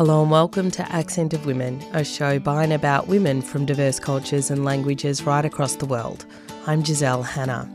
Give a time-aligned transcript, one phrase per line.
[0.00, 4.00] Hello and welcome to Accent of Women, a show by and about women from diverse
[4.00, 6.24] cultures and languages right across the world.
[6.66, 7.68] I'm Giselle Hanna.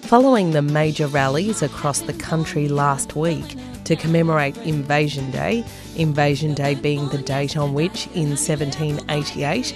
[0.00, 3.54] Following the major rallies across the country last week
[3.84, 5.64] to commemorate Invasion Day,
[5.94, 9.72] Invasion Day being the date on which, in 1788,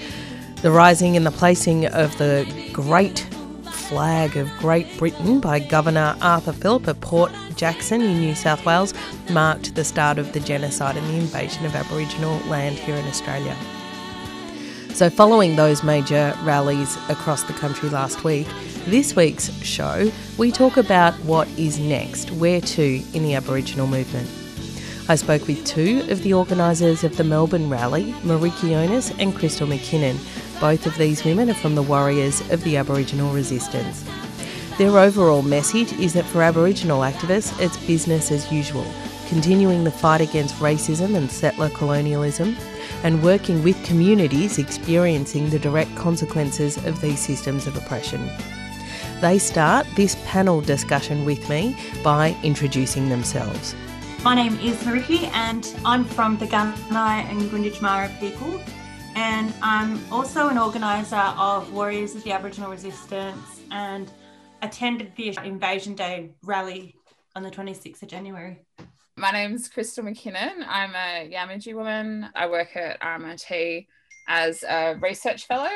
[0.62, 3.27] the rising and the placing of the great
[3.88, 8.92] flag of Great Britain by Governor Arthur Phillip at Port Jackson in New South Wales
[9.30, 13.56] marked the start of the genocide and the invasion of Aboriginal land here in Australia.
[14.92, 18.46] So, following those major rallies across the country last week,
[18.86, 24.28] this week's show, we talk about what is next, where to in the Aboriginal movement.
[25.10, 29.66] I spoke with two of the organisers of the Melbourne rally, Meriki Onus and Crystal
[29.66, 30.18] McKinnon.
[30.60, 34.04] Both of these women are from the Warriors of the Aboriginal Resistance.
[34.76, 38.84] Their overall message is that for Aboriginal activists, it's business as usual,
[39.28, 42.56] continuing the fight against racism and settler colonialism,
[43.04, 48.28] and working with communities experiencing the direct consequences of these systems of oppression.
[49.20, 53.76] They start this panel discussion with me by introducing themselves.
[54.24, 58.60] My name is Meriki and I'm from the Gunai and Gunditjmara people
[59.18, 64.08] and I'm also an organiser of Warriors of the Aboriginal Resistance and
[64.62, 66.94] attended the Invasion Day rally
[67.34, 68.60] on the 26th of January.
[69.16, 70.64] My name is Crystal McKinnon.
[70.68, 72.28] I'm a Yamatji woman.
[72.36, 73.88] I work at RMIT
[74.28, 75.68] as a research fellow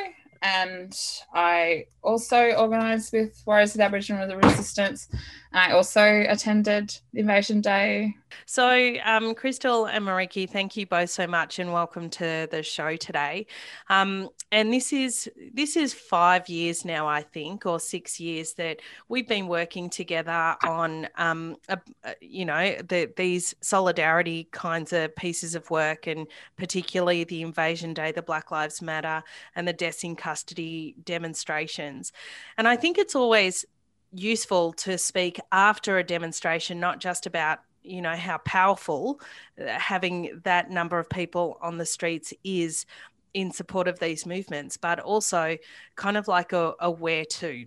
[0.43, 0.97] and
[1.35, 5.09] I also organised with Warriors of the Aboriginal Resistance.
[5.55, 8.17] I also attended Invasion Day.
[8.47, 12.97] So, um, Crystal and Meriki, thank you both so much, and welcome to the show
[12.97, 13.47] today.
[13.91, 18.81] Um, and this is this is five years now, I think, or six years that
[19.09, 21.79] we've been working together on, um, a,
[22.23, 28.13] you know, the, these solidarity kinds of pieces of work, and particularly the Invasion Day,
[28.13, 29.23] the Black Lives Matter,
[29.55, 32.13] and the Deaths in Custody demonstrations.
[32.57, 33.67] And I think it's always
[34.13, 39.21] useful to speak after a demonstration, not just about you know how powerful
[39.61, 42.87] uh, having that number of people on the streets is
[43.35, 45.57] in support of these movements, but also
[45.97, 47.67] kind of like a, a where to.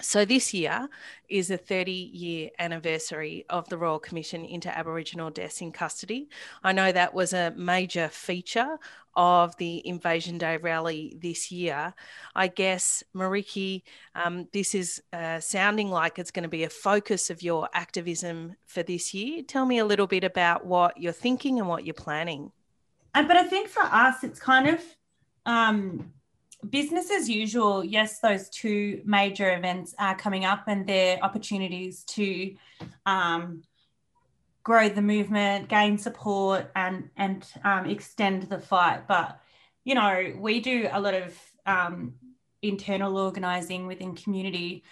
[0.00, 0.88] So, this year
[1.28, 6.28] is the 30 year anniversary of the Royal Commission into Aboriginal Deaths in Custody.
[6.64, 8.78] I know that was a major feature
[9.14, 11.94] of the Invasion Day rally this year.
[12.34, 13.82] I guess, Meriki,
[14.14, 18.56] um, this is uh, sounding like it's going to be a focus of your activism
[18.66, 19.42] for this year.
[19.42, 22.52] Tell me a little bit about what you're thinking and what you're planning.
[23.14, 24.80] Uh, but I think for us, it's kind of
[25.44, 26.12] um,
[26.68, 32.54] business as usual, yes, those two major events are coming up and they're opportunities to
[33.06, 33.62] um,
[34.62, 39.06] grow the movement, gain support, and and um, extend the fight.
[39.06, 39.40] But
[39.84, 42.14] you know, we do a lot of um,
[42.62, 44.84] internal organising within community,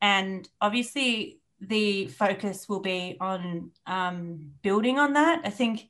[0.00, 5.42] and obviously the focus will be on um, building on that.
[5.44, 5.88] I think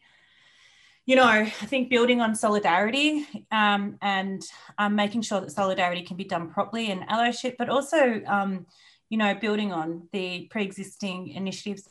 [1.08, 4.42] you know, I think building on solidarity um, and
[4.76, 8.66] um, making sure that solidarity can be done properly and allyship, but also, um,
[9.08, 11.88] you know, building on the pre-existing initiatives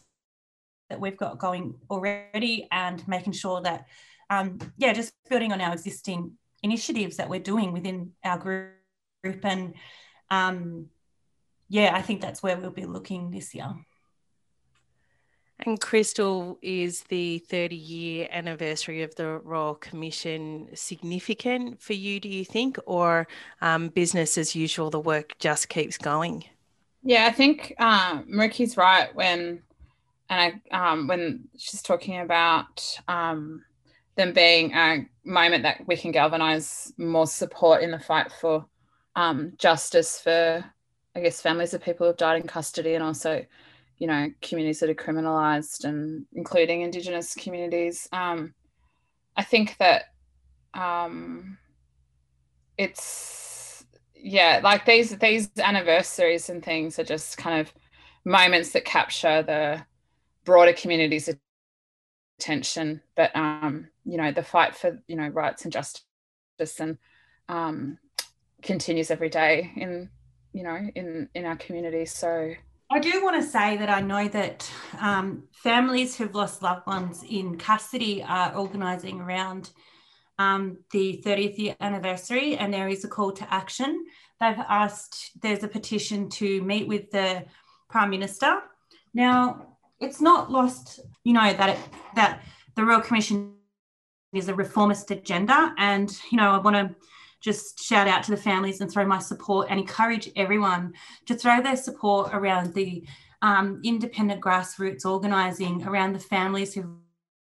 [0.89, 3.87] that we've got going already and making sure that,
[4.29, 6.33] um, yeah, just building on our existing
[6.63, 9.43] initiatives that we're doing within our group.
[9.43, 9.73] And
[10.29, 10.87] um,
[11.69, 13.73] yeah, I think that's where we'll be looking this year.
[15.59, 22.29] And Crystal, is the 30 year anniversary of the Royal Commission significant for you, do
[22.29, 22.77] you think?
[22.85, 23.27] Or
[23.61, 26.45] um, business as usual, the work just keeps going?
[27.01, 29.63] Yeah, I think um, Meriki's right when,
[30.29, 33.63] and I, um, when she's talking about um,
[34.15, 38.65] them being a moment that we can galvanise more support in the fight for
[39.15, 40.63] um, justice for,
[41.15, 43.45] I guess, families of people who've died in custody and also
[43.97, 48.07] you know communities that are criminalized and including indigenous communities.
[48.11, 48.53] Um,
[49.35, 50.05] i think that
[50.73, 51.57] um,
[52.77, 53.85] it's
[54.15, 57.73] yeah like these these anniversaries and things are just kind of
[58.25, 59.83] moments that capture the
[60.47, 61.29] broader community's
[62.39, 66.97] attention but um, you know the fight for you know rights and justice and
[67.49, 67.97] um,
[68.61, 70.09] continues every day in
[70.53, 72.53] you know in in our community so
[72.89, 74.71] I do want to say that I know that
[75.01, 79.71] um, families who've lost loved ones in custody are organising around
[80.39, 84.05] um, the 30th year anniversary, and there is a call to action.
[84.39, 87.43] They've asked, there's a petition to meet with the
[87.89, 88.61] Prime Minister.
[89.13, 91.79] Now, it's not lost, you know, that it,
[92.15, 92.43] that
[92.75, 93.53] the Royal Commission
[94.33, 95.73] is a reformist agenda.
[95.77, 96.95] And, you know, I want to
[97.41, 100.93] just shout out to the families and throw my support and encourage everyone
[101.25, 103.05] to throw their support around the
[103.41, 106.89] um, independent grassroots organising around the families who've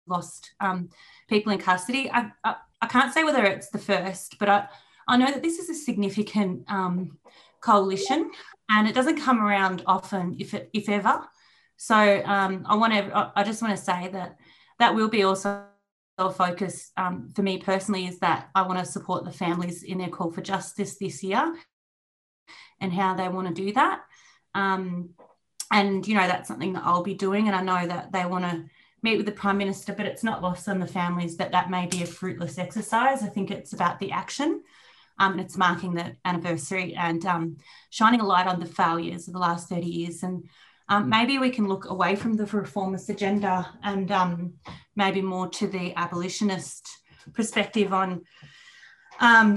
[0.06, 0.88] lost um,
[1.28, 2.10] people in custody.
[2.10, 4.68] I, I, I, can't say whether it's the first, but I,
[5.08, 7.18] I know that this is a significant um,
[7.60, 8.30] coalition
[8.68, 11.22] and it doesn't come around often, if, it, if ever.
[11.82, 11.96] So
[12.26, 14.36] um, I want to, I just want to say that
[14.80, 15.64] that will be also
[16.18, 19.96] a focus um, for me personally is that I want to support the families in
[19.96, 21.56] their call for justice this year
[22.82, 24.02] and how they want to do that.
[24.54, 25.14] Um,
[25.72, 27.46] and, you know, that's something that I'll be doing.
[27.46, 28.66] And I know that they want to
[29.02, 31.86] meet with the Prime Minister, but it's not lost on the families that that may
[31.86, 33.22] be a fruitless exercise.
[33.22, 34.62] I think it's about the action.
[35.18, 37.56] Um, and it's marking the anniversary and um,
[37.88, 40.44] shining a light on the failures of the last 30 years and
[40.90, 44.54] um, maybe we can look away from the reformist agenda and um,
[44.96, 46.86] maybe more to the abolitionist
[47.32, 48.22] perspective on
[49.20, 49.56] um,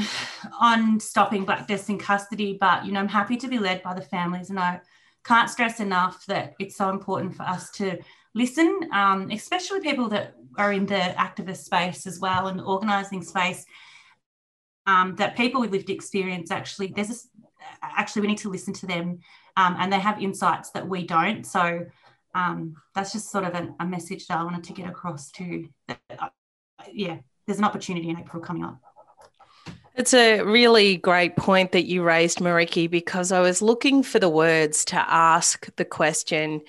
[0.59, 2.55] on stopping black deaths in custody.
[2.59, 4.79] But you know, I'm happy to be led by the families, and I
[5.25, 7.97] can't stress enough that it's so important for us to
[8.35, 13.65] listen, um, especially people that are in the activist space as well and organising space.
[14.85, 17.15] Um, that people with lived experience actually there's a,
[17.81, 19.19] actually we need to listen to them
[19.57, 21.45] um, and they have insights that we don't.
[21.45, 21.85] So
[22.35, 25.67] um, that's just sort of a, a, message that I wanted to get across to.
[25.87, 26.29] That, uh,
[26.91, 28.79] yeah, there's an opportunity in April coming up.
[29.95, 34.29] It's a really great point that you raised, Mariki, because I was looking for the
[34.29, 36.61] words to ask the question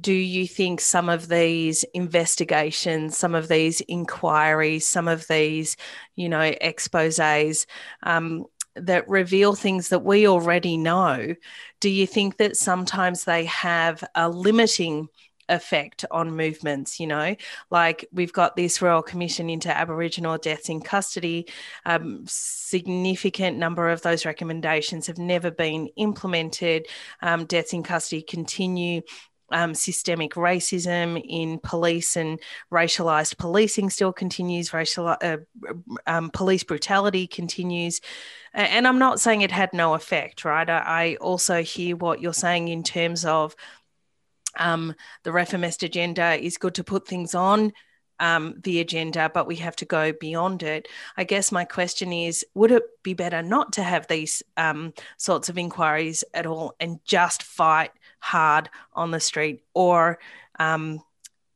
[0.00, 5.76] do you think some of these investigations, some of these inquiries, some of these,
[6.14, 7.66] you know, exposes
[8.04, 11.34] um, that reveal things that we already know,
[11.80, 15.08] do you think that sometimes they have a limiting
[15.48, 17.34] effect on movements you know?
[17.70, 21.48] Like we've got this royal commission into aboriginal deaths in custody.
[21.86, 26.86] Um, significant number of those recommendations have never been implemented.
[27.22, 29.02] Um, deaths in custody continue
[29.50, 32.40] um, systemic racism in police and
[32.72, 35.38] racialized policing still continues, racial uh,
[36.06, 38.00] um, police brutality continues.
[38.54, 40.68] And I'm not saying it had no effect, right?
[40.68, 43.54] I also hear what you're saying in terms of
[44.58, 47.72] um, the reformist agenda is good to put things on
[48.20, 50.88] um, the agenda, but we have to go beyond it.
[51.16, 55.48] I guess my question is would it be better not to have these um, sorts
[55.48, 59.62] of inquiries at all and just fight hard on the street?
[59.74, 60.18] Or
[60.58, 61.02] um,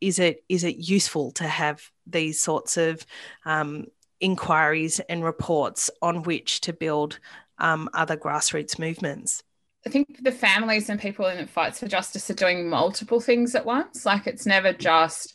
[0.00, 3.04] is, it, is it useful to have these sorts of
[3.44, 3.86] um,
[4.20, 7.18] inquiries and reports on which to build
[7.58, 9.42] um, other grassroots movements?
[9.84, 13.66] I think the families and people in fights for justice are doing multiple things at
[13.66, 14.06] once.
[14.06, 15.34] Like it's never just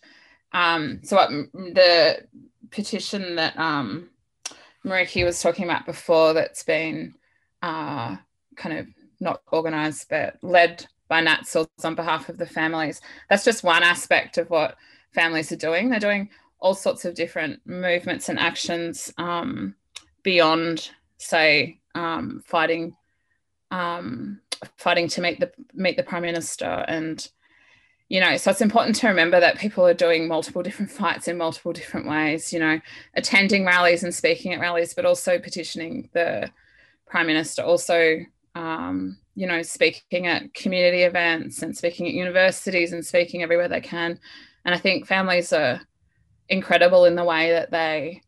[0.54, 2.26] um, so what, the
[2.72, 4.10] petition that um,
[4.86, 7.16] Meriki was talking about before that's been
[7.62, 8.16] uh,
[8.56, 8.88] kind of
[9.20, 13.02] not organised but led by NatSils on behalf of the families.
[13.30, 14.76] That's just one aspect of what
[15.14, 15.90] families are doing.
[15.90, 19.76] They're doing all sorts of different movements and actions um,
[20.24, 22.96] beyond, say, um, fighting
[23.72, 24.40] um,
[24.78, 27.30] fighting to meet the meet the prime minister and
[28.10, 31.38] you know so it's important to remember that people are doing multiple different fights in
[31.38, 32.80] multiple different ways you know
[33.16, 36.50] attending rallies and speaking at rallies but also petitioning the
[37.06, 38.20] prime minister also
[38.56, 43.80] um, you know speaking at community events and speaking at universities and speaking everywhere they
[43.80, 44.20] can
[44.66, 45.80] and i think families are
[46.50, 48.22] incredible in the way that they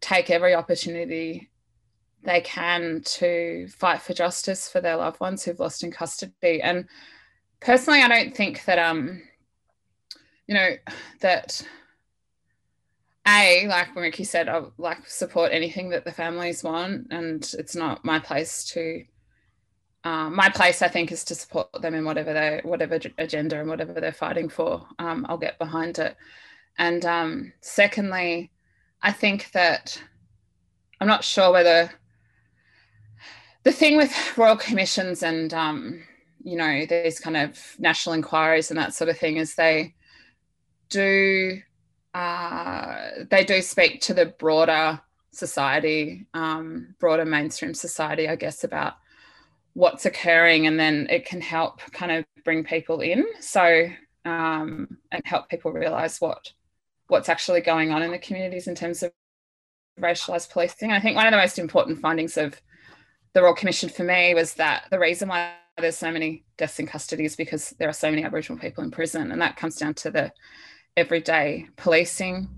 [0.00, 1.50] take every opportunity
[2.22, 6.86] they can to fight for justice for their loved ones who've lost in custody and
[7.60, 9.22] personally, I don't think that um,
[10.46, 10.70] you know,
[11.20, 11.62] that
[13.26, 18.04] a like Ricky said, I like support anything that the families want, and it's not
[18.04, 19.04] my place to.
[20.04, 23.68] Um, my place, I think, is to support them in whatever they, whatever agenda and
[23.68, 24.86] whatever they're fighting for.
[24.98, 26.16] Um, I'll get behind it.
[26.78, 28.50] And um, secondly,
[29.02, 30.00] I think that
[31.00, 31.90] I'm not sure whether
[33.64, 36.04] the thing with royal commissions and um,
[36.42, 39.94] you know these kind of national inquiries and that sort of thing is they
[40.88, 41.60] do
[42.14, 45.00] uh, they do speak to the broader
[45.32, 48.94] society um, broader mainstream society i guess about
[49.78, 53.86] what's occurring and then it can help kind of bring people in so
[54.24, 56.52] um, and help people realize what
[57.06, 59.12] what's actually going on in the communities in terms of
[60.00, 62.60] racialized policing i think one of the most important findings of
[63.34, 66.86] the royal commission for me was that the reason why there's so many deaths in
[66.86, 69.94] custody is because there are so many Aboriginal people in prison, and that comes down
[69.94, 70.32] to the
[70.96, 72.48] everyday policing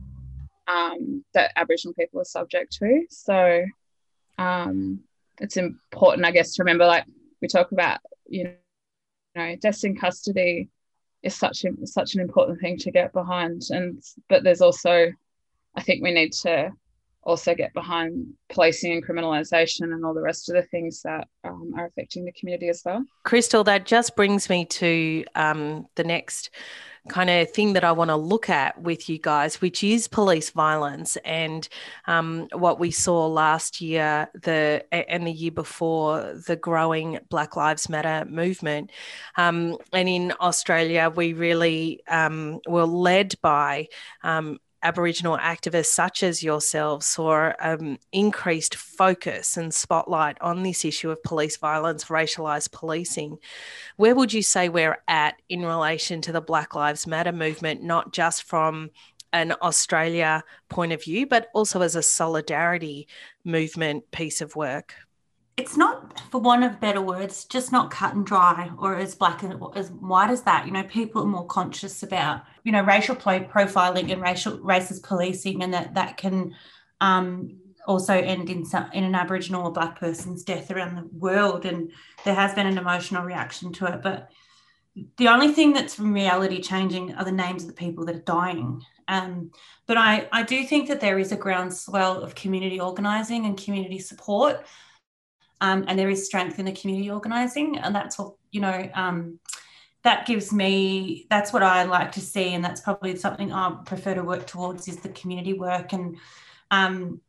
[0.67, 3.05] um, that Aboriginal people are subject to.
[3.11, 3.65] So
[4.39, 5.01] um,
[5.41, 7.05] it's important, I guess, to remember like
[7.41, 8.55] we talk about, you
[9.35, 10.69] know, deaths in custody
[11.23, 13.63] is such a, such an important thing to get behind.
[13.71, 15.13] And but there's also,
[15.75, 16.71] I think we need to
[17.23, 21.73] also get behind policing and criminalisation and all the rest of the things that um,
[21.77, 23.05] are affecting the community as well.
[23.25, 26.51] Crystal, that just brings me to um, the next
[27.09, 30.51] kind of thing that I want to look at with you guys, which is police
[30.51, 31.69] violence and
[32.07, 37.89] um, what we saw last year, the and the year before, the growing Black Lives
[37.89, 38.91] Matter movement.
[39.37, 43.89] Um, and in Australia, we really um, were led by
[44.23, 51.11] um, Aboriginal activists such as yourselves saw um, increased focus and spotlight on this issue
[51.11, 53.39] of police violence, racialised policing.
[53.97, 58.13] Where would you say we're at in relation to the Black Lives Matter movement, not
[58.13, 58.91] just from
[59.33, 63.07] an Australia point of view, but also as a solidarity
[63.45, 64.95] movement piece of work?
[65.57, 69.43] It's not, for want of better words, just not cut and dry or as black
[69.43, 70.67] and as white as that.
[70.67, 75.63] You know, people are more conscious about, you know, racial profiling and racial racist policing,
[75.63, 76.55] and that that can
[77.01, 81.67] um, also end in some, in an Aboriginal or Black person's death around the world.
[81.67, 81.93] And
[82.25, 84.31] there has been an emotional reaction to it, but
[85.19, 88.21] the only thing that's from reality changing are the names of the people that are
[88.21, 88.83] dying.
[89.09, 89.51] Um,
[89.87, 93.99] but I, I do think that there is a groundswell of community organising and community
[93.99, 94.65] support
[95.61, 98.91] um, and there is strength in the community organising, and that's what you know.
[98.95, 99.39] Um,
[100.03, 104.15] that gives me that's what I like to see, and that's probably something I prefer
[104.15, 105.93] to work towards is the community work.
[105.93, 106.17] And
[106.71, 107.21] um,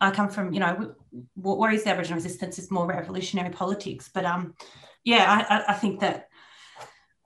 [0.00, 0.94] I come from you know
[1.34, 4.54] what, is the Aboriginal resistance is more revolutionary politics, but um,
[5.02, 6.28] yeah, I, I think that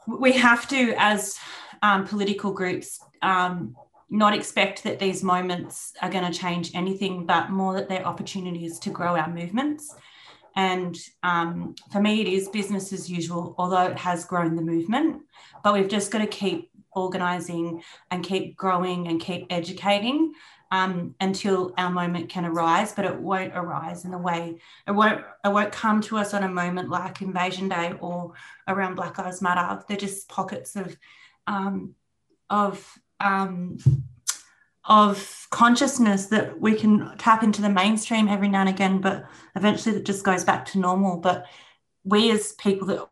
[0.06, 1.36] we have to as
[1.82, 3.74] um, political groups um,
[4.10, 8.78] not expect that these moments are going to change anything, but more that they're opportunities
[8.80, 9.94] to grow our movements.
[10.56, 15.22] And um, for me, it is business as usual, although it has grown the movement.
[15.62, 20.32] But we've just got to keep organising and keep growing and keep educating
[20.70, 22.92] um, until our moment can arise.
[22.92, 24.60] But it won't arise in a way.
[24.86, 25.24] It won't.
[25.44, 28.34] It won't come to us on a moment like Invasion Day or
[28.68, 29.82] around Black Lives Matter.
[29.88, 30.96] They're just pockets of
[31.48, 31.94] um,
[32.48, 33.78] of um,
[34.84, 39.24] of consciousness that we can tap into the mainstream every now and again, but
[39.56, 41.16] eventually it just goes back to normal.
[41.18, 41.46] But
[42.04, 43.08] we, as people that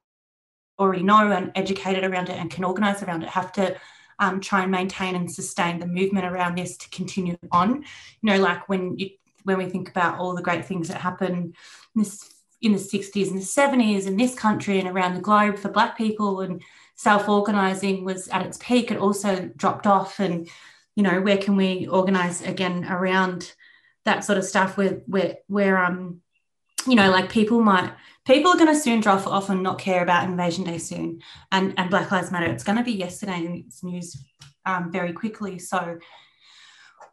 [0.78, 3.76] already know and educated around it and can organize around it, have to
[4.18, 7.76] um, try and maintain and sustain the movement around this to continue on.
[7.76, 7.84] You
[8.22, 9.10] know, like when you
[9.44, 11.54] when we think about all the great things that happened
[11.96, 15.58] in, this, in the 60s and the 70s in this country and around the globe
[15.58, 16.62] for Black people and
[16.94, 20.48] self-organizing was at its peak it also dropped off and
[20.94, 23.52] you know where can we organize again around
[24.04, 26.20] that sort of stuff where where where um
[26.86, 27.92] you know like people might
[28.24, 31.20] people are going to soon drop off and not care about invasion day soon
[31.50, 32.46] and and black lives matter.
[32.46, 34.16] It's going to be yesterday in its news
[34.64, 35.58] um, very quickly.
[35.58, 35.98] So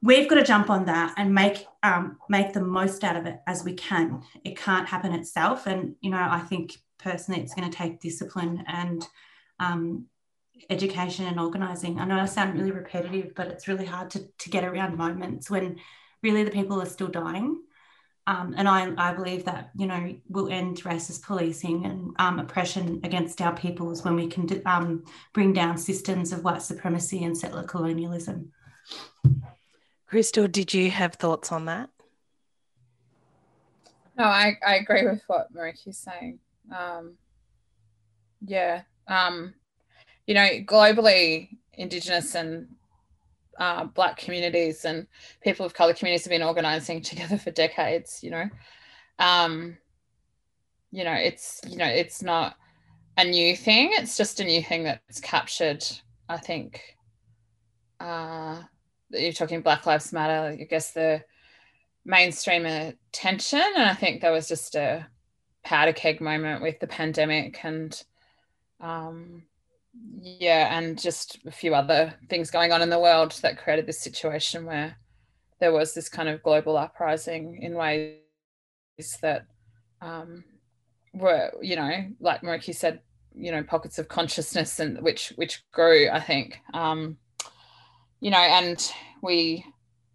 [0.01, 3.39] we've got to jump on that and make um, make the most out of it
[3.47, 4.23] as we can.
[4.43, 8.63] It can't happen itself and you know i think personally it's going to take discipline
[8.67, 9.07] and
[9.59, 10.05] um,
[10.69, 11.99] education and organizing.
[11.99, 15.49] I know I sound really repetitive, but it's really hard to, to get around moments
[15.49, 15.77] when
[16.21, 17.61] really the people are still dying.
[18.27, 22.99] Um, and I, I believe that, you know, we'll end racist policing and um, oppression
[23.03, 27.63] against our peoples when we can um, bring down systems of white supremacy and settler
[27.63, 28.51] colonialism.
[30.05, 31.89] Crystal, did you have thoughts on that?
[34.15, 36.39] No, I, I agree with what Meriki's saying.
[36.75, 37.15] Um,
[38.45, 39.53] yeah, um,
[40.27, 42.67] you know, globally, Indigenous and
[43.57, 45.07] uh, Black communities and
[45.41, 48.23] people of color communities have been organizing together for decades.
[48.23, 48.49] You know,
[49.17, 49.77] um,
[50.91, 52.55] you know, it's you know, it's not
[53.17, 53.91] a new thing.
[53.93, 55.83] It's just a new thing that's captured.
[56.29, 56.95] I think
[57.99, 58.61] uh,
[59.09, 60.57] you're talking Black Lives Matter.
[60.61, 61.23] I guess the
[62.05, 65.07] mainstream attention, and I think there was just a
[65.63, 68.01] powder keg moment with the pandemic and
[68.79, 69.43] um,
[70.21, 73.99] yeah, and just a few other things going on in the world that created this
[73.99, 74.97] situation where
[75.59, 78.17] there was this kind of global uprising in ways
[79.21, 79.45] that
[80.01, 80.43] um,
[81.13, 83.01] were, you know, like Meriki said,
[83.35, 86.59] you know, pockets of consciousness and which which grew, I think.
[86.73, 87.17] Um,
[88.19, 89.65] you know, and we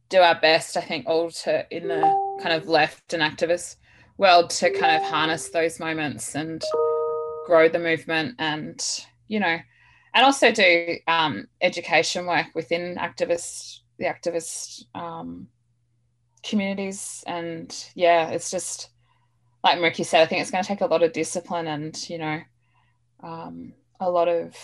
[0.08, 3.76] do our best, I think, all to in the kind of left and activist
[4.16, 6.62] world to kind of harness those moments and
[7.44, 9.58] grow the movement and you know
[10.14, 15.48] and also do um, education work within activist the activist um,
[16.42, 17.24] communities.
[17.26, 18.90] And yeah, it's just
[19.62, 22.18] like Ricky said, I think it's going to take a lot of discipline and, you
[22.18, 22.40] know,
[23.22, 24.56] um, a lot of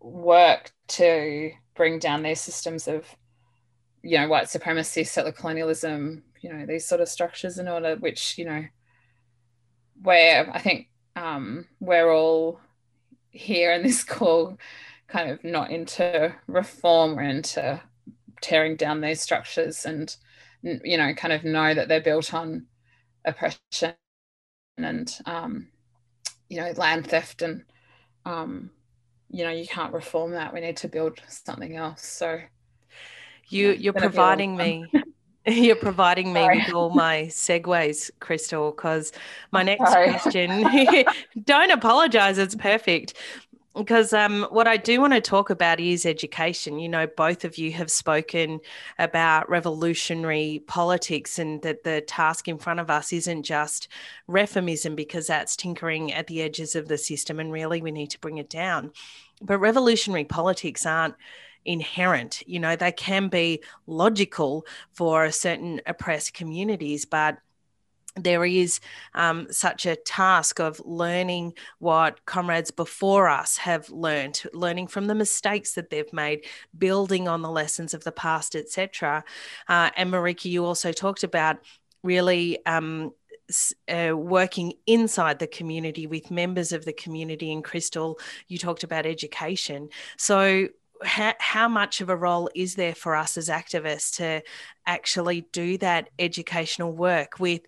[0.00, 3.06] work to bring down these systems of,
[4.02, 8.38] you know, white supremacy, settler colonialism, you know, these sort of structures in order, which,
[8.38, 8.64] you know,
[10.02, 12.60] where I think um, we're all
[13.30, 14.58] here in this call
[15.08, 17.80] kind of not into reform or into
[18.40, 20.16] tearing down these structures and
[20.62, 22.66] you know kind of know that they're built on
[23.24, 23.94] oppression
[24.78, 25.68] and um,
[26.48, 27.64] you know land theft and
[28.24, 28.70] um,
[29.30, 32.06] you know you can't reform that we need to build something else.
[32.06, 32.40] So
[33.48, 34.86] you you're providing me
[35.46, 36.58] You're providing me Sorry.
[36.58, 39.12] with all my segues, Crystal, because
[39.50, 40.10] my next Sorry.
[40.20, 40.66] question,
[41.44, 43.14] don't apologize, it's perfect.
[43.74, 46.78] Because um, what I do want to talk about is education.
[46.78, 48.60] You know, both of you have spoken
[48.98, 53.88] about revolutionary politics and that the task in front of us isn't just
[54.28, 58.20] reformism, because that's tinkering at the edges of the system and really we need to
[58.20, 58.92] bring it down.
[59.40, 61.14] But revolutionary politics aren't
[61.64, 62.42] inherent.
[62.46, 67.38] You know, they can be logical for certain oppressed communities, but
[68.16, 68.80] there is
[69.14, 75.14] um, such a task of learning what comrades before us have learned, learning from the
[75.14, 76.44] mistakes that they've made,
[76.76, 79.24] building on the lessons of the past, etc.
[79.68, 81.58] Uh, and Marika, you also talked about
[82.02, 83.12] really um,
[83.88, 87.52] uh, working inside the community with members of the community.
[87.52, 89.88] And Crystal, you talked about education.
[90.16, 90.68] So
[91.04, 94.42] how, how much of a role is there for us as activists to
[94.86, 97.62] actually do that educational work with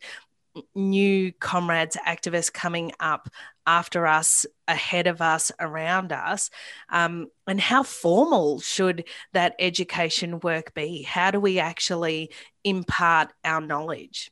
[0.74, 3.28] new comrades, activists coming up
[3.66, 6.50] after us, ahead of us, around us?
[6.90, 11.02] Um, and how formal should that education work be?
[11.02, 12.30] How do we actually
[12.62, 14.30] impart our knowledge?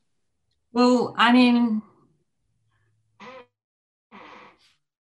[0.72, 1.82] Well, I mean,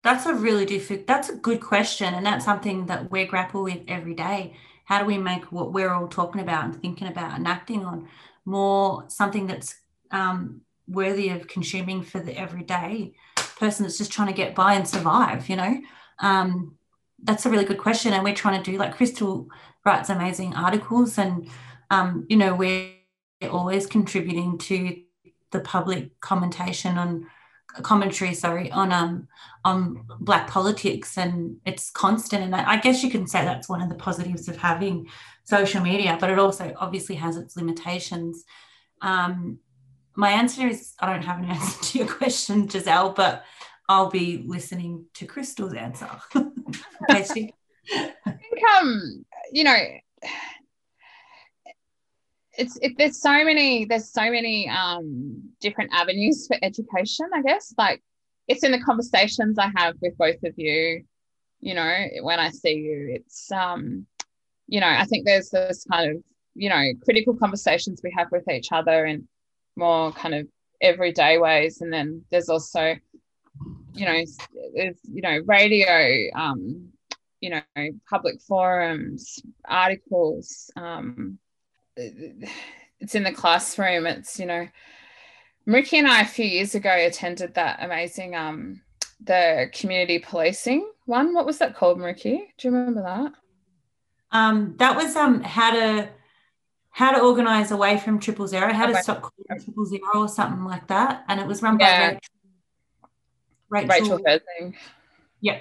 [0.03, 2.13] That's a really difficult, that's a good question.
[2.13, 4.55] And that's something that we grapple with every day.
[4.85, 8.07] How do we make what we're all talking about and thinking about and acting on
[8.45, 9.75] more something that's
[10.11, 14.87] um, worthy of consuming for the everyday person that's just trying to get by and
[14.87, 15.81] survive, you know?
[16.19, 16.77] Um,
[17.21, 18.13] that's a really good question.
[18.13, 19.49] And we're trying to do, like Crystal
[19.85, 21.49] writes amazing articles and,
[21.89, 22.91] um, you know, we're
[23.49, 25.01] always contributing to
[25.51, 27.27] the public commentation on
[27.83, 29.27] commentary, sorry, on um
[29.65, 32.43] on black politics, and it's constant.
[32.43, 35.07] And I guess you can say that's one of the positives of having
[35.43, 38.43] social media, but it also obviously has its limitations.
[39.01, 39.59] Um,
[40.15, 43.43] my answer is I don't have an answer to your question, Giselle, but
[43.89, 46.09] I'll be listening to Crystal's answer.
[47.09, 47.53] I think
[48.77, 49.77] um, you know,
[52.57, 57.73] it's it, there's so many there's so many um, different avenues for education i guess.
[57.77, 58.01] Like
[58.47, 61.03] it's in the conversations i have with both of you
[61.59, 63.09] you know when i see you.
[63.15, 64.05] It's um
[64.67, 66.23] you know i think there's this kind of
[66.55, 69.27] you know critical conversations we have with each other in
[69.75, 70.47] more kind of
[70.81, 71.81] everyday ways.
[71.81, 72.95] And then there's also
[73.93, 74.23] you know
[74.75, 76.89] there's you know radio um
[77.41, 77.61] you know
[78.09, 81.39] public forums articles um
[82.99, 84.05] it's in the classroom.
[84.05, 84.67] It's, you know,
[85.65, 88.81] Ricky and I a few years ago attended that amazing um
[89.19, 91.33] the community policing one.
[91.33, 92.53] What was that called, Ricky?
[92.57, 93.33] Do you remember that?
[94.31, 96.09] Um, that was um how to
[96.91, 100.63] how to organize away from triple zero, how to stop calling triple zero or something
[100.63, 101.25] like that.
[101.27, 102.13] And it was run yeah.
[102.13, 102.19] by
[103.69, 103.89] Rachel.
[103.89, 104.75] Rachel Fersing.
[105.41, 105.59] Yeah.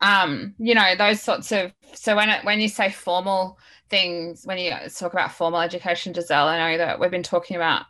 [0.00, 3.58] Um, you know, those sorts of so when it when you say formal
[3.92, 7.84] things when you talk about formal education, Giselle, I know that we've been talking about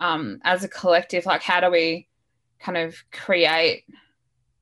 [0.00, 2.08] um, as a collective, like how do we
[2.58, 3.84] kind of create,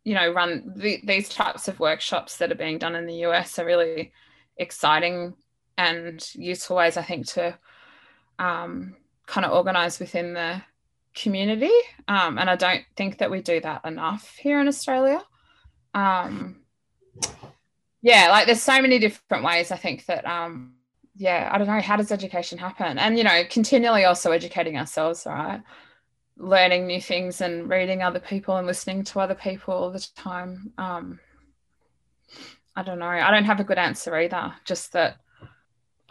[0.04, 3.58] you know, run the, these types of workshops that are being done in the US
[3.58, 4.12] are really
[4.58, 5.32] exciting
[5.78, 7.58] and useful ways, I think, to
[8.38, 10.60] um, kind of organize within the
[11.14, 11.72] community.
[12.06, 15.22] Um, and I don't think that we do that enough here in Australia.
[15.94, 16.60] Um,
[18.02, 20.76] yeah like there's so many different ways i think that um
[21.16, 22.98] yeah i don't know how does education happen?
[22.98, 25.62] And you know continually also educating ourselves right?
[26.36, 30.72] Learning new things and reading other people and listening to other people all the time.
[30.78, 31.18] Um
[32.74, 33.06] i don't know.
[33.06, 35.16] I don't have a good answer either just that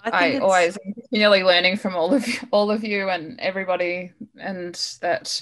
[0.04, 4.12] i, I always am continually learning from all of you all of you and everybody
[4.40, 5.42] and that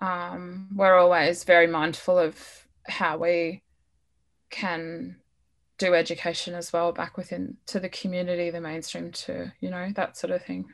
[0.00, 2.36] um we're always very mindful of
[2.86, 3.62] how we
[4.50, 5.16] can
[5.78, 10.16] do education as well back within to the community, the mainstream too, you know, that
[10.16, 10.66] sort of thing.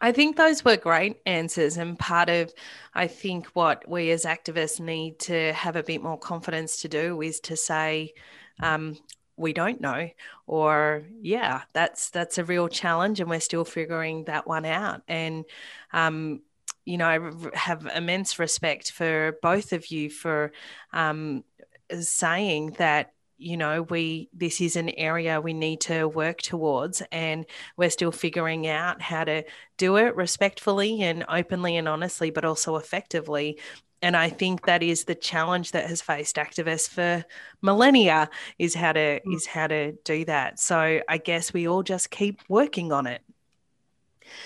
[0.00, 1.76] I think those were great answers.
[1.76, 2.52] And part of,
[2.92, 7.22] I think, what we as activists need to have a bit more confidence to do
[7.22, 8.14] is to say,
[8.60, 8.96] um,
[9.36, 10.08] we don't know
[10.46, 15.44] or yeah that's that's a real challenge and we're still figuring that one out and
[15.92, 16.40] um,
[16.84, 17.18] you know i
[17.56, 20.52] have immense respect for both of you for
[20.92, 21.42] um,
[21.98, 23.12] saying that
[23.42, 27.44] you know we this is an area we need to work towards and
[27.76, 29.42] we're still figuring out how to
[29.76, 33.58] do it respectfully and openly and honestly but also effectively
[34.02, 37.24] and I think that is the challenge that has faced activists for
[37.62, 38.28] millennia
[38.58, 39.34] is how to mm.
[39.36, 40.58] is how to do that.
[40.58, 43.22] So I guess we all just keep working on it.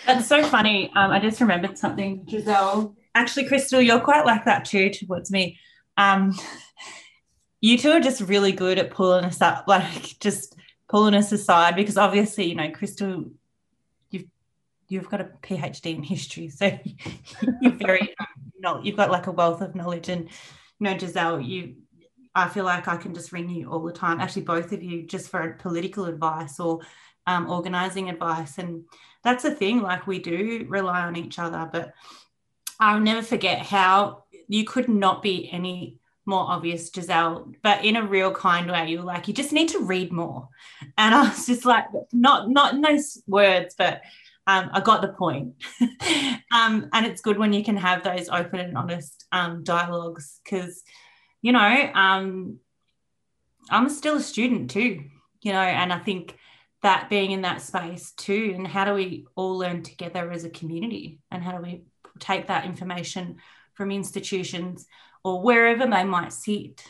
[0.06, 0.92] That's so funny.
[0.94, 2.94] Um, I just remembered something, Giselle.
[3.14, 5.58] Actually, Crystal, you're quite like that too towards me.
[5.96, 6.36] Um,
[7.60, 10.56] you two are just really good at pulling us up, like just
[10.88, 13.24] pulling us aside because obviously, you know, Crystal,
[14.10, 14.26] you've
[14.88, 16.78] you've got a PhD in history, so
[17.60, 18.14] you're very
[18.66, 20.30] know you've got like a wealth of knowledge and you
[20.80, 21.76] know giselle you
[22.34, 25.02] i feel like i can just ring you all the time actually both of you
[25.02, 26.80] just for political advice or
[27.28, 28.84] um, organizing advice and
[29.24, 31.92] that's a thing like we do rely on each other but
[32.78, 38.06] i'll never forget how you could not be any more obvious, Giselle, but in a
[38.06, 38.90] real kind way.
[38.90, 40.48] You were like, you just need to read more.
[40.98, 44.02] And I was just like, not not those words, but
[44.46, 45.54] um, I got the point.
[46.52, 50.82] um, and it's good when you can have those open and honest um, dialogues because,
[51.42, 52.58] you know, um,
[53.70, 55.04] I'm still a student too,
[55.42, 56.36] you know, and I think
[56.82, 60.50] that being in that space too, and how do we all learn together as a
[60.50, 61.82] community and how do we
[62.20, 63.38] take that information
[63.74, 64.86] from institutions
[65.26, 66.84] or wherever they might sit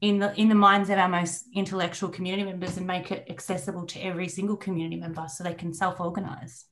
[0.00, 3.84] in the in the minds of our most intellectual community members and make it accessible
[3.86, 6.66] to every single community member so they can self-organize.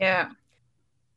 [0.00, 0.30] Yeah.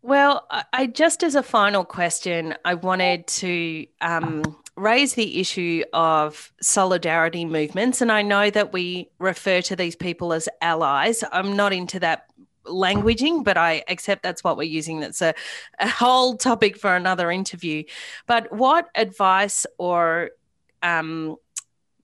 [0.03, 4.43] Well i just as a final question i wanted to um,
[4.75, 8.01] raise the issue of solidarity movements.
[8.01, 11.23] And i know that we refer to these people as allies.
[11.31, 12.27] I'm not into that
[12.65, 14.99] languaging, but I accept that's what we're using.
[14.99, 15.33] That's a,
[15.79, 17.83] a whole topic for another interview.
[18.27, 20.31] But what advice or
[20.81, 21.37] um,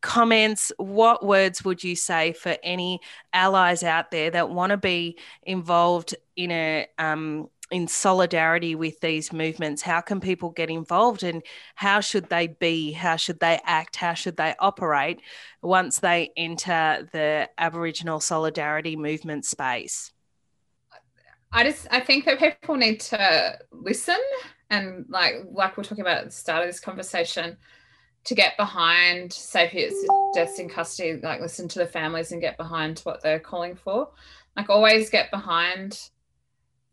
[0.01, 2.99] comments, what words would you say for any
[3.33, 9.31] allies out there that want to be involved in a um, in solidarity with these
[9.31, 9.81] movements?
[9.81, 11.43] How can people get involved and
[11.75, 12.91] how should they be?
[12.91, 13.95] How should they act?
[13.95, 15.21] How should they operate
[15.61, 20.11] once they enter the Aboriginal solidarity movement space?
[21.59, 24.15] I just I think that people need to listen
[24.69, 27.57] and like like we're talking about at the start of this conversation
[28.23, 29.73] to get behind safe
[30.33, 34.09] deaths in custody like listen to the families and get behind what they're calling for.
[34.55, 35.99] Like always get behind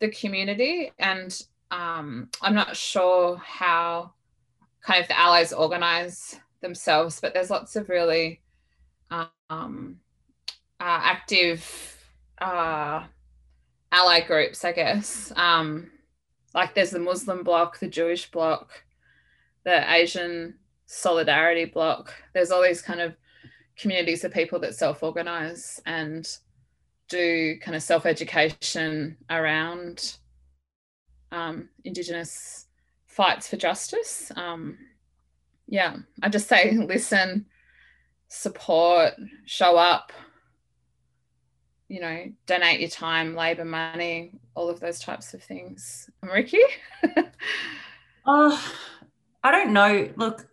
[0.00, 4.12] the community and um, i'm not sure how
[4.82, 8.40] kind of the allies organize themselves but there's lots of really
[9.48, 10.00] um,
[10.80, 11.96] uh, active
[12.40, 13.04] uh,
[13.96, 15.90] ally groups i guess um,
[16.54, 18.84] like there's the muslim bloc the jewish bloc
[19.64, 20.54] the asian
[20.86, 22.14] solidarity bloc.
[22.32, 23.14] There's all these kind of
[23.76, 26.26] communities of people that self organize and
[27.08, 30.16] do kind of self education around
[31.32, 32.66] um, Indigenous
[33.06, 34.32] fights for justice.
[34.36, 34.78] Um,
[35.66, 37.46] yeah, I just say listen,
[38.28, 40.12] support, show up,
[41.88, 46.10] you know, donate your time, labor, money, all of those types of things.
[46.22, 46.62] Ricky?
[48.26, 48.74] oh,
[49.42, 50.10] I don't know.
[50.16, 50.48] Look,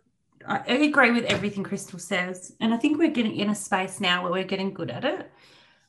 [0.46, 4.22] I agree with everything Crystal says, and I think we're getting in a space now
[4.22, 5.30] where we're getting good at it.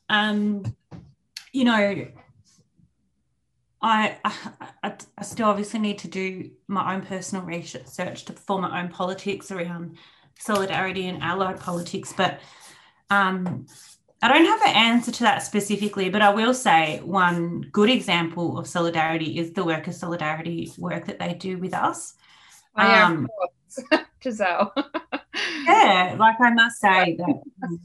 [0.08, 0.76] Um,
[1.52, 2.06] you know,
[3.82, 4.16] I,
[4.82, 8.88] I, I still obviously need to do my own personal research to form my own
[8.88, 9.98] politics around
[10.38, 12.40] solidarity and allied politics, but
[13.10, 13.66] um,
[14.22, 18.58] I don't have an answer to that specifically, but I will say one good example
[18.58, 22.14] of solidarity is the worker solidarity work that they do with us.
[22.76, 23.28] Oh, yeah, um,
[24.22, 24.72] Giselle.
[25.66, 27.80] yeah, like I must say that um,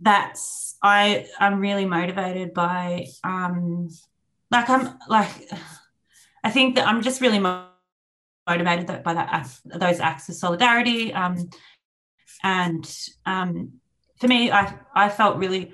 [0.00, 3.88] that's I I'm really motivated by um
[4.50, 5.50] like I'm like
[6.42, 11.50] I think that I'm just really motivated by that those acts of solidarity um
[12.42, 13.80] and um
[14.20, 15.72] for me I I felt really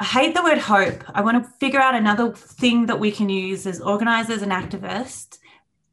[0.00, 1.04] I hate the word hope.
[1.14, 5.36] I want to figure out another thing that we can use as organizers and activists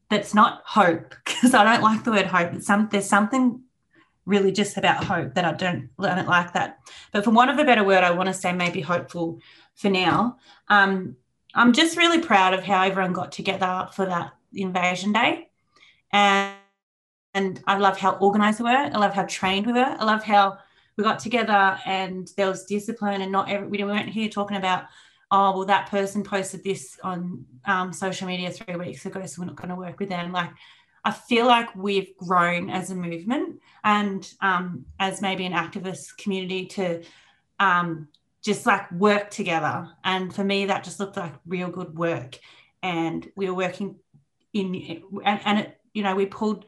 [0.09, 2.53] that's not hope because I don't like the word hope.
[2.53, 3.61] It's some there's something
[4.25, 6.79] religious about hope that I don't I don't like that.
[7.11, 9.41] But for want of a better word, I want to say maybe hopeful
[9.75, 10.37] for now.
[10.69, 11.17] Um,
[11.53, 15.49] I'm just really proud of how everyone got together for that invasion day.
[16.11, 16.55] And
[17.33, 18.69] and I love how organized we were.
[18.69, 19.79] I love how trained we were.
[19.79, 20.59] I love how
[20.97, 24.85] we got together and there was discipline and not every, we weren't here talking about
[25.29, 29.45] oh well that person posted this on um, social media three weeks ago so we're
[29.45, 30.31] not going to work with them.
[30.31, 30.49] Like
[31.05, 36.65] i feel like we've grown as a movement and um, as maybe an activist community
[36.65, 37.03] to
[37.59, 38.07] um,
[38.43, 39.89] just like work together.
[40.03, 42.39] And for me that just looked like real good work.
[42.81, 43.97] And we were working
[44.53, 46.65] in and, and it you know we pulled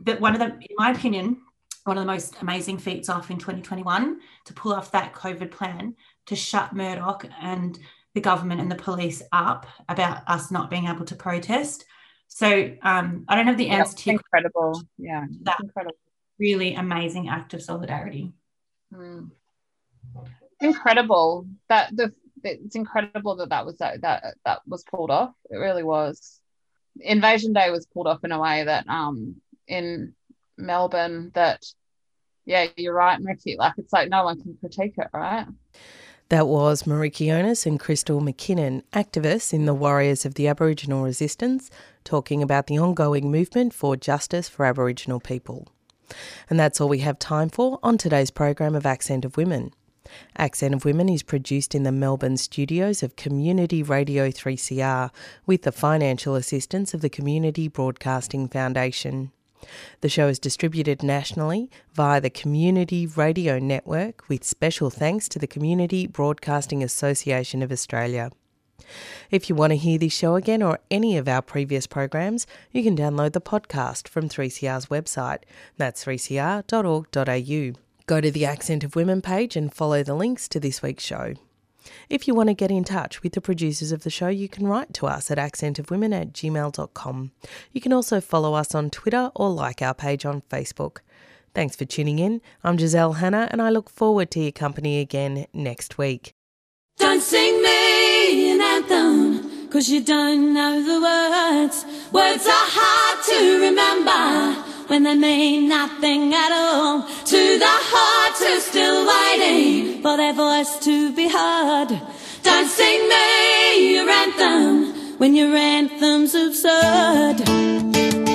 [0.00, 1.40] that one of the in my opinion
[1.84, 5.94] one of the most amazing feats off in 2021 to pull off that COVID plan
[6.26, 7.78] to shut Murdoch and
[8.14, 11.84] the government and the police up about us not being able to protest.
[12.28, 14.82] So um, I don't have the answer That's to incredible.
[14.98, 15.96] Yeah, that incredible.
[16.38, 18.32] Really amazing act of solidarity.
[18.92, 19.30] Mm.
[20.60, 25.32] Incredible that the it's incredible that that was that that that was pulled off.
[25.50, 26.40] It really was.
[27.00, 30.14] Invasion Day was pulled off in a way that um in
[30.56, 31.64] Melbourne that,
[32.44, 33.56] yeah, you're right, Meriki.
[33.56, 35.46] Like it's like no one can critique it, right?
[36.30, 41.70] That was Meriki Onus and Crystal McKinnon, activists in the Warriors of the Aboriginal Resistance,
[42.02, 45.68] talking about the ongoing movement for justice for Aboriginal people.
[46.48, 49.72] And that's all we have time for on today's program of Accent of Women.
[50.36, 55.10] Accent of Women is produced in the Melbourne studios of Community Radio 3CR
[55.46, 59.30] with the financial assistance of the Community Broadcasting Foundation.
[60.00, 65.46] The show is distributed nationally via the Community Radio Network with special thanks to the
[65.46, 68.30] Community Broadcasting Association of Australia.
[69.30, 72.82] If you want to hear this show again or any of our previous programs, you
[72.82, 75.42] can download the podcast from 3CR's website.
[75.76, 77.80] That's 3cr.org.au.
[78.06, 81.34] Go to the Accent of Women page and follow the links to this week's show.
[82.08, 84.66] If you want to get in touch with the producers of the show, you can
[84.66, 87.32] write to us at accentofwomen at gmail.com.
[87.72, 90.98] You can also follow us on Twitter or like our page on Facebook.
[91.54, 92.40] Thanks for tuning in.
[92.64, 96.32] I'm Giselle Hanna, and I look forward to your company again next week.
[96.98, 101.84] Don't sing me an anthem, cause you don't know the words.
[102.12, 107.02] Words are hard to remember when they mean nothing at all.
[107.02, 111.88] To the heart who's still waiting for their voice to be heard.
[112.42, 118.33] Don't sing me your anthem when your anthem's absurd.